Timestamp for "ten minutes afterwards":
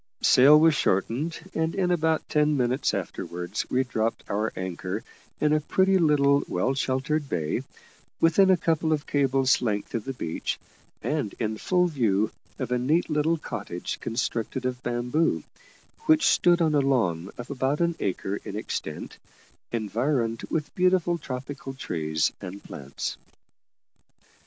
2.27-3.67